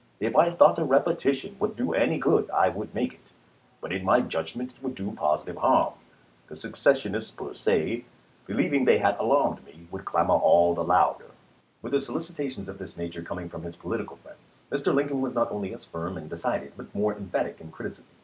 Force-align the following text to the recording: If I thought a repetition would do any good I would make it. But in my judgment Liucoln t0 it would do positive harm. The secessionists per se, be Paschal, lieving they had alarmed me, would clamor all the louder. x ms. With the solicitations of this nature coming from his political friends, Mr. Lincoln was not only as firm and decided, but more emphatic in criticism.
If 0.19 0.35
I 0.35 0.49
thought 0.49 0.79
a 0.79 0.83
repetition 0.83 1.55
would 1.59 1.75
do 1.75 1.93
any 1.93 2.17
good 2.17 2.49
I 2.49 2.69
would 2.69 2.95
make 2.95 3.13
it. 3.13 3.27
But 3.81 3.91
in 3.93 4.03
my 4.03 4.19
judgment 4.21 4.71
Liucoln 4.77 4.77
t0 4.77 4.77
it 4.77 4.83
would 4.83 4.95
do 4.95 5.11
positive 5.11 5.57
harm. 5.57 5.93
The 6.47 6.55
secessionists 6.55 7.29
per 7.29 7.53
se, 7.53 7.87
be 7.97 8.03
Paschal, 8.47 8.55
lieving 8.55 8.85
they 8.85 8.97
had 8.97 9.19
alarmed 9.19 9.63
me, 9.63 9.87
would 9.91 10.05
clamor 10.05 10.33
all 10.33 10.73
the 10.73 10.83
louder. 10.83 11.25
x 11.25 11.29
ms. 11.29 11.83
With 11.83 11.91
the 11.93 12.01
solicitations 12.01 12.67
of 12.67 12.79
this 12.79 12.97
nature 12.97 13.21
coming 13.21 13.47
from 13.47 13.61
his 13.61 13.75
political 13.75 14.17
friends, 14.17 14.39
Mr. 14.71 14.91
Lincoln 14.91 15.21
was 15.21 15.35
not 15.35 15.51
only 15.51 15.71
as 15.71 15.85
firm 15.85 16.17
and 16.17 16.27
decided, 16.27 16.73
but 16.75 16.95
more 16.95 17.13
emphatic 17.13 17.61
in 17.61 17.71
criticism. 17.71 18.05